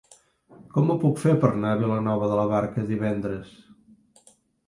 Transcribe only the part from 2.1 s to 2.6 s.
de la